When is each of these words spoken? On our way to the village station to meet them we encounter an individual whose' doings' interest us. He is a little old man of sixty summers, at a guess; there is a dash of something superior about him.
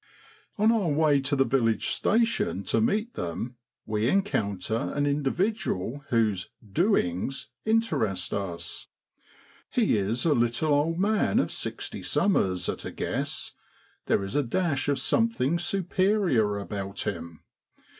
On 0.57 0.71
our 0.71 0.87
way 0.89 1.21
to 1.21 1.35
the 1.35 1.45
village 1.45 1.89
station 1.89 2.63
to 2.63 2.81
meet 2.81 3.13
them 3.13 3.57
we 3.85 4.07
encounter 4.09 4.91
an 4.95 5.05
individual 5.05 6.03
whose' 6.09 6.49
doings' 6.83 7.49
interest 7.75 8.33
us. 8.33 8.87
He 9.69 9.99
is 9.99 10.25
a 10.25 10.33
little 10.33 10.73
old 10.73 10.97
man 10.97 11.37
of 11.37 11.51
sixty 11.51 12.01
summers, 12.01 12.67
at 12.67 12.83
a 12.83 12.89
guess; 12.91 13.51
there 14.07 14.23
is 14.23 14.35
a 14.35 14.41
dash 14.41 14.89
of 14.89 14.97
something 14.97 15.59
superior 15.59 16.57
about 16.57 17.01
him. 17.01 17.41